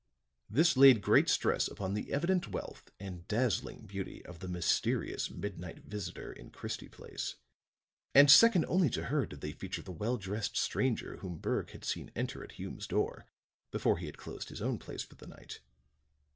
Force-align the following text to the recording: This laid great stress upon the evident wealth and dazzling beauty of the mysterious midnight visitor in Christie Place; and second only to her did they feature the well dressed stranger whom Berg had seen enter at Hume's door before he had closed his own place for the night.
This 0.49 0.75
laid 0.75 0.99
great 1.03 1.29
stress 1.29 1.67
upon 1.67 1.93
the 1.93 2.11
evident 2.11 2.47
wealth 2.47 2.89
and 2.99 3.27
dazzling 3.27 3.85
beauty 3.85 4.25
of 4.25 4.39
the 4.39 4.47
mysterious 4.47 5.29
midnight 5.29 5.85
visitor 5.85 6.33
in 6.33 6.49
Christie 6.49 6.89
Place; 6.89 7.35
and 8.15 8.31
second 8.31 8.65
only 8.65 8.89
to 8.89 9.03
her 9.13 9.27
did 9.27 9.41
they 9.41 9.51
feature 9.51 9.83
the 9.83 9.91
well 9.91 10.17
dressed 10.17 10.57
stranger 10.57 11.17
whom 11.17 11.37
Berg 11.37 11.69
had 11.69 11.85
seen 11.85 12.09
enter 12.15 12.43
at 12.43 12.53
Hume's 12.53 12.87
door 12.87 13.27
before 13.69 13.99
he 13.99 14.07
had 14.07 14.17
closed 14.17 14.49
his 14.49 14.59
own 14.59 14.79
place 14.79 15.03
for 15.03 15.13
the 15.13 15.27
night. 15.27 15.59